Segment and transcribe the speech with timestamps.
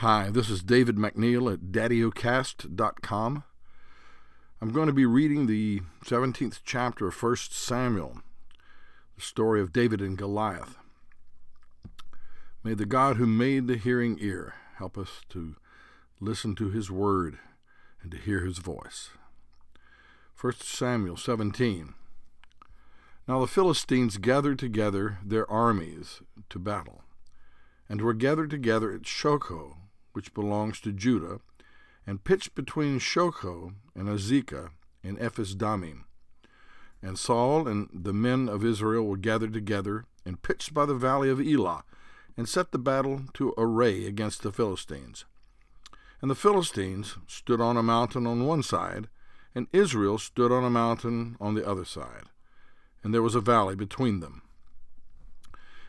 [0.00, 3.42] Hi, this is David McNeil at daddyocast.com.
[4.60, 8.22] I'm going to be reading the 17th chapter of 1 Samuel,
[9.16, 10.76] the story of David and Goliath.
[12.62, 15.56] May the God who made the hearing ear help us to
[16.20, 17.40] listen to his word
[18.00, 19.10] and to hear his voice.
[20.40, 21.94] 1 Samuel 17.
[23.26, 27.02] Now the Philistines gathered together their armies to battle,
[27.88, 29.74] and were gathered together at Shochoh
[30.18, 31.38] which belongs to Judah,
[32.04, 36.06] and pitched between Shochoh and Azekah in Ephes Dammim.
[37.00, 41.30] And Saul and the men of Israel were gathered together and pitched by the valley
[41.30, 41.84] of Elah,
[42.36, 45.24] and set the battle to array against the Philistines.
[46.20, 49.06] And the Philistines stood on a mountain on one side,
[49.54, 52.24] and Israel stood on a mountain on the other side,
[53.04, 54.42] and there was a valley between them.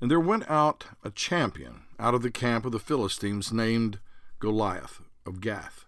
[0.00, 3.98] And there went out a champion out of the camp of the Philistines named
[4.42, 5.86] Goliath of Gath,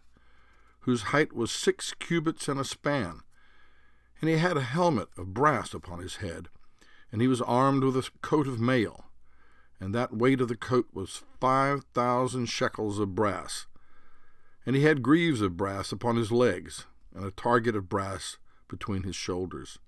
[0.83, 3.23] whose height was six cubits and a span.
[4.21, 6.47] And he had a helmet of brass upon his head,
[7.11, 9.07] and he was armed with a coat of mail,
[9.81, 13.67] and that weight of the coat was five thousand shekels of brass.
[14.65, 19.03] And he had greaves of brass upon his legs, and a target of brass between
[19.03, 19.81] his shoulders.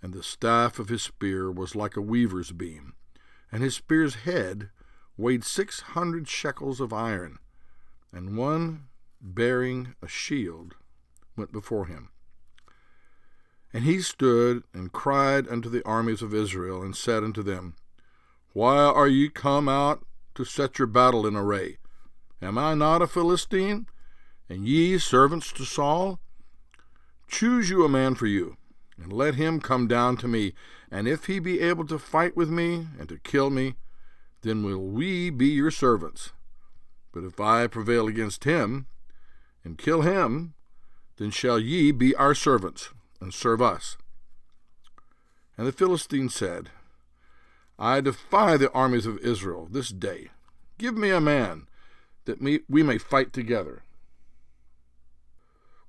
[0.00, 2.94] And the staff of his spear was like a weaver's beam,
[3.52, 4.70] and his spear's head
[5.18, 7.38] weighed six hundred shekels of iron
[8.12, 8.84] and one
[9.20, 10.74] bearing a shield
[11.36, 12.10] went before him.
[13.72, 17.74] And he stood and cried unto the armies of Israel, and said unto them,
[18.52, 21.78] Why are ye come out to set your battle in array?
[22.40, 23.86] Am I not a Philistine,
[24.48, 26.18] and ye servants to Saul?
[27.28, 28.56] Choose you a man for you,
[28.96, 30.54] and let him come down to me,
[30.90, 33.74] and if he be able to fight with me and to kill me,
[34.42, 36.32] then will we be your servants.
[37.12, 38.86] But if I prevail against him,
[39.64, 40.54] and kill him,
[41.16, 43.96] then shall ye be our servants, and serve us.
[45.56, 46.70] And the Philistine said,
[47.78, 50.30] I defy the armies of Israel this day.
[50.78, 51.66] Give me a man,
[52.24, 53.82] that we may fight together.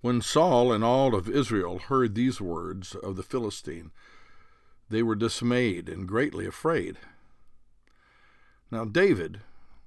[0.02, 3.92] When Saul and all of Israel heard these words of the Philistine,
[4.90, 6.98] they were dismayed and greatly afraid.
[8.72, 9.42] Now David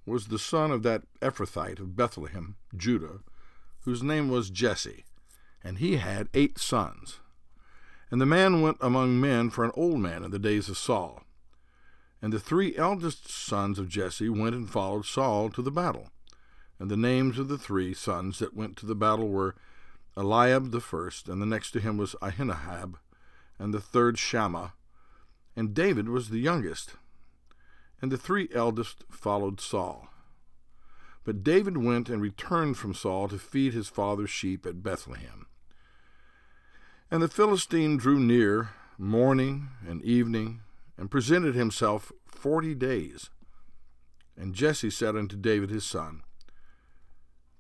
[0.05, 3.21] was the son of that Ephrathite of Bethlehem, Judah,
[3.85, 5.05] whose name was Jesse,
[5.63, 7.21] and he had eight sons.
[8.11, 11.23] And the man went among men for an old man in the days of Saul.
[12.21, 16.09] And the three eldest sons of Jesse went and followed Saul to the battle.
[16.79, 19.55] And the names of the three sons that went to the battle were
[20.17, 22.99] Eliab the first, and the next to him was Abinadab,
[23.59, 24.75] and the third Shammah,
[25.57, 26.97] and David was the youngest.
[28.03, 30.09] And the three eldest followed Saul.
[31.23, 35.47] But David went and returned from Saul to feed his father's sheep at Bethlehem.
[37.13, 40.63] And the Philistine drew near morning and evening,
[40.99, 43.31] and presented himself forty days.
[44.37, 46.23] And Jesse said unto David his son,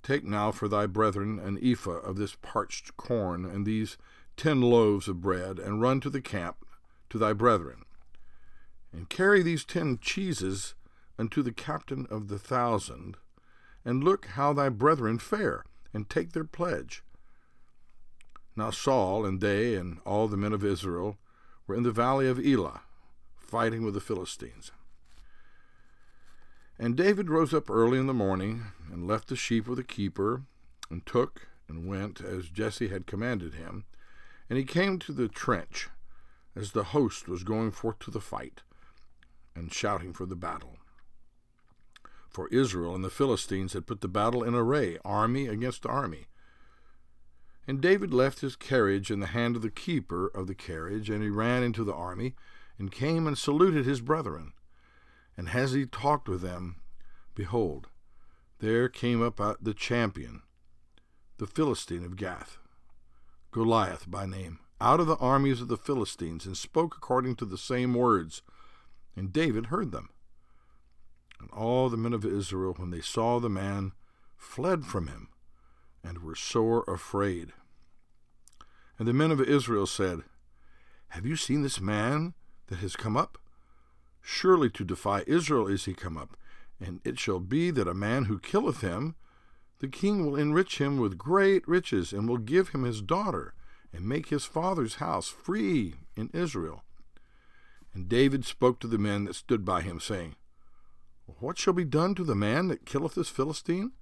[0.02, 3.96] Take now for thy brethren an ephah of this parched corn, and these
[4.36, 6.64] ten loaves of bread, and run to the camp
[7.10, 7.84] to thy brethren
[8.92, 10.74] and carry these ten cheeses
[11.18, 13.16] unto the captain of the thousand,
[13.84, 15.64] and look how thy brethren fare,
[15.94, 17.02] and take their pledge.
[18.56, 21.16] Now Saul and they and all the men of Israel
[21.66, 22.82] were in the valley of Elah,
[23.38, 24.72] fighting with the Philistines.
[26.78, 30.42] And David rose up early in the morning, and left the sheep with the keeper,
[30.90, 33.84] and took and went as Jesse had commanded him.
[34.50, 35.88] And he came to the trench,
[36.54, 38.62] as the host was going forth to the fight
[39.54, 40.78] and shouting for the battle.
[42.28, 46.28] For Israel and the Philistines had put the battle in array, army against army.
[47.66, 51.22] And David left his carriage in the hand of the keeper of the carriage, and
[51.22, 52.34] he ran into the army,
[52.78, 54.52] and came and saluted his brethren.
[55.36, 56.76] And as he talked with them,
[57.34, 57.88] behold,
[58.60, 60.42] there came up out the champion,
[61.38, 62.58] the Philistine of Gath,
[63.50, 67.58] Goliath by name, out of the armies of the Philistines, and spoke according to the
[67.58, 68.42] same words
[69.16, 70.10] and David heard them.
[71.40, 73.92] And all the men of Israel, when they saw the man,
[74.36, 75.28] fled from him,
[76.04, 77.52] and were sore afraid.
[78.98, 80.22] And the men of Israel said,
[81.08, 82.34] Have you seen this man
[82.68, 83.38] that has come up?
[84.20, 86.36] Surely to defy Israel is he come up,
[86.80, 89.16] and it shall be that a man who killeth him,
[89.80, 93.54] the king will enrich him with great riches, and will give him his daughter,
[93.92, 96.84] and make his father's house free in Israel.
[97.94, 100.36] And David spoke to the men that stood by him, saying,
[101.40, 103.92] What shall be done to the man that killeth this Philistine,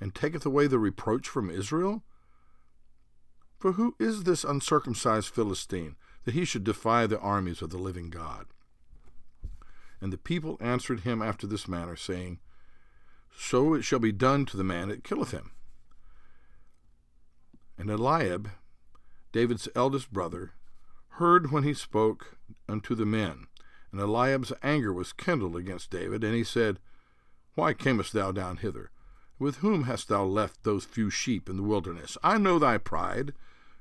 [0.00, 2.02] and taketh away the reproach from Israel?
[3.58, 8.10] For who is this uncircumcised Philistine, that he should defy the armies of the living
[8.10, 8.46] God?
[10.00, 12.40] And the people answered him after this manner, saying,
[13.34, 15.52] So it shall be done to the man that killeth him.
[17.78, 18.50] And Eliab,
[19.32, 20.52] David's eldest brother,
[21.18, 22.36] heard when he spoke
[22.68, 23.46] unto the men.
[23.92, 26.80] And Eliab's anger was kindled against David, and he said,
[27.54, 28.90] Why camest thou down hither?
[29.38, 32.18] With whom hast thou left those few sheep in the wilderness?
[32.22, 33.32] I know thy pride,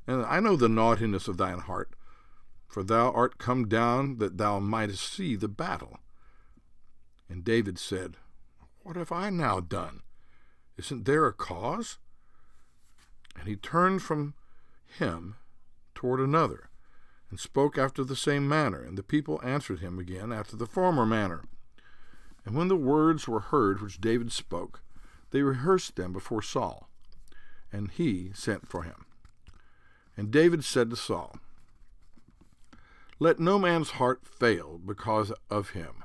[0.06, 1.96] and I know the naughtiness of thine heart,
[2.68, 6.00] for thou art come down that thou mightest see the battle.
[7.30, 8.18] And David said,
[8.84, 10.02] What have I now done?
[10.78, 11.98] Isn't there a cause?
[13.40, 14.36] And he turned from
[14.86, 15.36] him
[15.96, 16.70] toward another,
[17.34, 18.84] and spoke after the same manner.
[18.84, 21.42] And the people answered him again after the former manner.
[22.46, 24.84] And when the words were heard which David spoke,
[25.32, 26.88] they rehearsed them before Saul,
[27.72, 29.08] and he sent for him.
[30.16, 31.40] And David said to Saul,
[33.18, 36.04] Let no man's heart fail because of him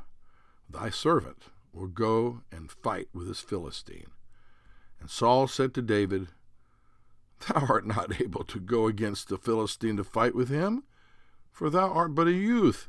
[0.66, 1.42] Thy servant
[1.74, 4.12] will go and fight with this Philistine.
[4.98, 6.28] And Saul said to David,
[7.46, 10.84] Thou art not able to go against the Philistine to fight with him,
[11.58, 12.88] for thou art but a youth,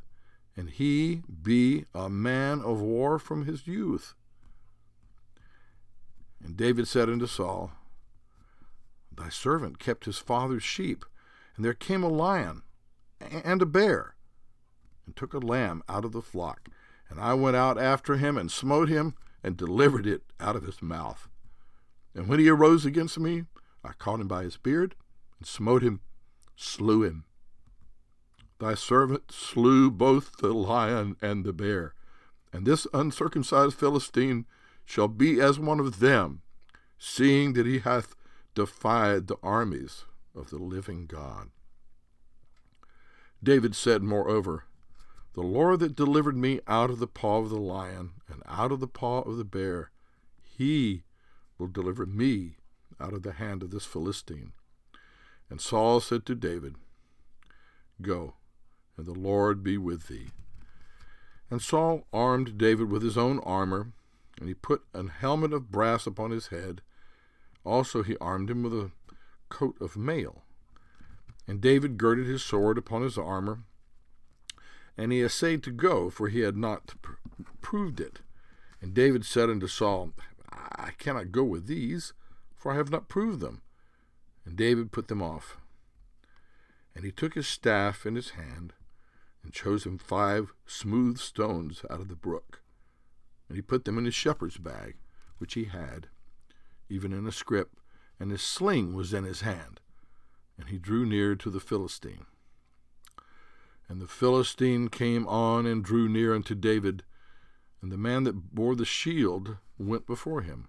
[0.55, 4.13] and he be a man of war from his youth.
[6.39, 7.71] And David said unto Saul,
[9.11, 11.03] Thy servant kept his father's sheep,
[11.55, 12.61] and there came a lion
[13.19, 14.13] and a bear,
[15.03, 16.69] and took a lamb out of the flock
[17.09, 20.79] and I went out after him and smote him and delivered it out of his
[20.79, 21.27] mouth.
[22.13, 23.45] And when he arose against me,
[23.83, 24.93] I caught him by his beard
[25.39, 26.01] and smote him,
[26.55, 27.25] slew him.
[28.59, 31.93] Thy servant slew both the lion and the bear,
[32.51, 34.45] and this uncircumcised Philistine
[34.85, 36.41] shall be as one of them,
[36.97, 38.15] seeing that he hath
[38.55, 40.03] defied the armies
[40.35, 41.49] of the living God.
[43.41, 44.65] David said, moreover,
[45.33, 48.81] the Lord that delivered me out of the paw of the lion and out of
[48.81, 49.91] the paw of the bear,
[50.41, 51.03] he
[51.57, 52.57] will deliver me
[52.99, 54.51] out of the hand of this Philistine.
[55.49, 56.75] And Saul said to David,
[58.01, 58.33] Go,
[58.99, 60.27] and the Lord be with thee.
[61.49, 63.93] And Saul armed David with his own armor,
[64.37, 66.81] and he put an helmet of brass upon his head.
[67.63, 68.91] Also he armed him with a
[69.47, 70.43] coat of mail.
[71.47, 73.63] And David girded his sword upon his armor,
[74.97, 77.13] and he essayed to go, for he had not pr-
[77.61, 78.19] proved it.
[78.81, 80.11] And David said unto Saul,
[80.51, 82.11] I cannot go with these,
[82.53, 83.61] for I have not proved them.
[84.45, 85.57] And David put them off.
[86.93, 88.73] And he took his staff in his hand,
[89.43, 92.61] and chose him five smooth stones out of the brook.
[93.47, 94.95] And he put them in his shepherd's bag,
[95.37, 96.07] which he had,
[96.89, 97.71] even in a scrip,
[98.19, 99.79] and his sling was in his hand.
[100.57, 102.25] And he drew near to the Philistine.
[103.87, 107.03] And the Philistine came on and drew near unto David,
[107.81, 110.67] and the man that bore the shield went before him.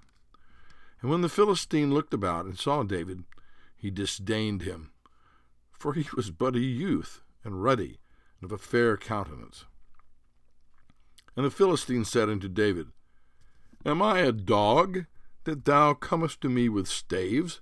[1.03, 3.25] And when the Philistine looked about and saw David,
[3.77, 4.93] he disdained him,
[5.73, 7.99] for he was but a youth, and ruddy,
[8.41, 9.65] and of a fair countenance.
[11.37, 12.89] And the Philistine said unto David,
[13.85, 15.07] Am I a dog,
[15.45, 17.61] that thou comest to me with staves?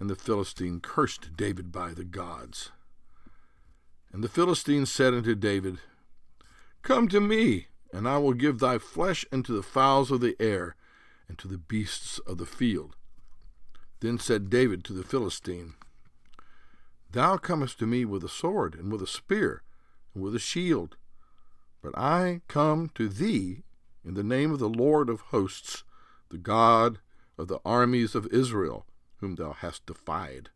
[0.00, 2.72] And the Philistine cursed David by the gods.
[4.12, 5.78] And the Philistine said unto David,
[6.82, 10.76] Come to me, and I will give thy flesh unto the fowls of the air,
[11.28, 12.96] and to the beasts of the field.
[14.00, 15.74] Then said David to the Philistine,
[17.10, 19.62] Thou comest to me with a sword, and with a spear,
[20.14, 20.96] and with a shield.
[21.82, 23.62] But I come to thee
[24.04, 25.84] in the name of the Lord of hosts,
[26.30, 26.98] the God
[27.36, 30.50] of the armies of Israel, whom thou hast defied.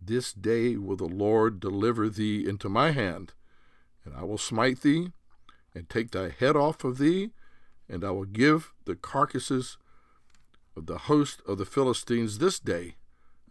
[0.00, 3.34] This day will the Lord deliver thee into my hand,
[4.04, 5.12] and I will smite thee,
[5.74, 7.30] and take thy head off of thee,
[7.88, 9.76] and I will give the carcasses
[10.76, 12.96] of the host of the Philistines this day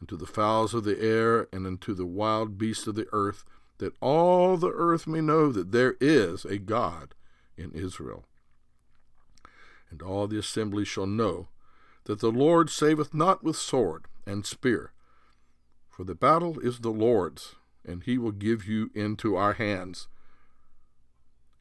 [0.01, 3.43] unto the fowls of the air and unto the wild beasts of the earth,
[3.79, 7.15] that all the earth may know that there is a God
[7.57, 8.25] in Israel.
[9.89, 11.47] And all the assembly shall know
[12.05, 14.93] that the Lord saveth not with sword and spear,
[15.89, 17.55] for the battle is the Lord's,
[17.85, 20.07] and he will give you into our hands.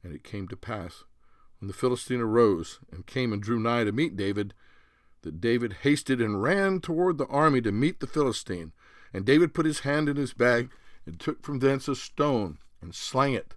[0.05, 1.05] And it came to pass,
[1.59, 4.55] when the Philistine arose and came and drew nigh to meet David,
[5.23, 8.73] that David hasted and ran toward the army to meet the Philistine.
[9.13, 10.71] And David put his hand in his bag,
[11.09, 13.55] and took from thence a stone, and slang it,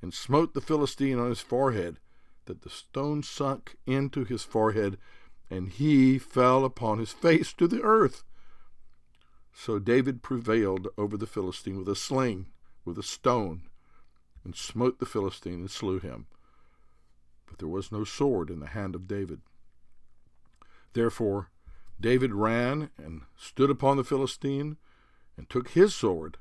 [0.00, 2.00] and smote the Philistine on his forehead,
[2.46, 4.96] that the stone sunk into his forehead,
[5.50, 8.24] and he fell upon his face to the earth.
[9.52, 12.46] So David prevailed over the Philistine with a sling,
[12.86, 13.68] with a stone,
[14.42, 16.26] and smote the Philistine and slew him.
[17.44, 19.42] But there was no sword in the hand of David.
[20.94, 21.50] Therefore
[22.00, 24.78] David ran and stood upon the Philistine,
[25.36, 26.38] and took his sword,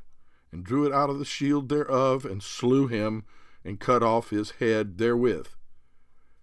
[0.53, 3.23] and drew it out of the shield thereof, and slew him,
[3.65, 5.47] and cut off his head therewith.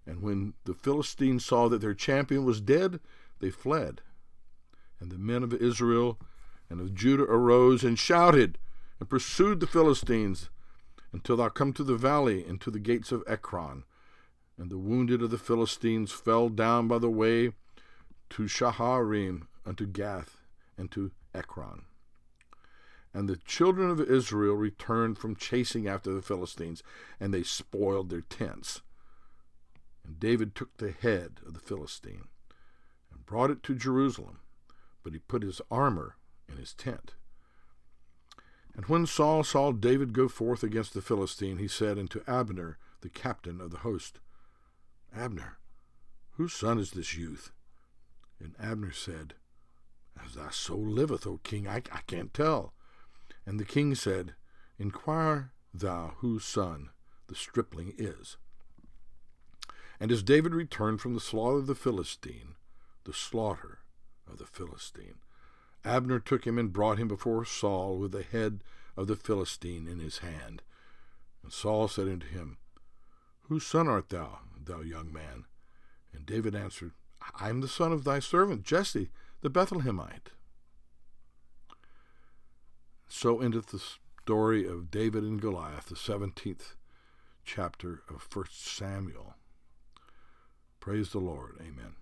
[0.05, 2.99] And when the Philistines saw that their champion was dead,
[3.39, 4.01] they fled.
[4.99, 6.19] And the men of Israel
[6.69, 8.59] and of Judah arose and shouted,
[8.99, 10.51] and pursued the Philistines,
[11.13, 13.85] until thou come to the valley and to the gates of Ekron.
[14.59, 17.53] And the wounded of the Philistines fell down by the way
[18.31, 20.39] to Shaaraim, unto Gath,
[20.77, 21.85] and to Ekron.
[23.13, 26.83] And the children of Israel returned from chasing after the Philistines,
[27.19, 28.83] and they spoiled their tents.
[30.05, 32.29] And David took the head of the Philistine
[33.13, 34.41] and brought it to Jerusalem,
[35.03, 36.17] but he put his armor
[36.49, 37.15] in his tent.
[38.77, 43.09] And when Saul saw David go forth against the Philistine, he said unto Abner, the
[43.09, 44.21] captain of the host,
[45.15, 45.59] Abner,
[46.33, 47.51] whose son is this youth?
[48.39, 49.35] And Abner said,
[50.25, 52.73] As thy soul liveth, O king, I, I can't tell.
[53.51, 54.35] And the king said,
[54.79, 56.91] Inquire thou whose son
[57.27, 58.37] the stripling is.
[59.99, 62.55] And as David returned from the slaughter of the Philistine,
[63.03, 63.81] the slaughter
[64.31, 65.17] of the Philistine,
[65.85, 68.63] Abner took him and brought him before Saul with the head
[68.97, 70.63] of the Philistine in his hand.
[71.43, 72.59] And Saul said unto him,
[73.49, 75.47] Whose son art thou, thou young man?
[76.13, 76.93] And David answered,
[77.35, 80.31] I am the son of thy servant Jesse the Bethlehemite.
[83.13, 83.83] So endeth the
[84.23, 86.75] story of David and Goliath, the 17th
[87.45, 89.35] chapter of 1 Samuel.
[90.79, 91.57] Praise the Lord.
[91.61, 91.97] Amen.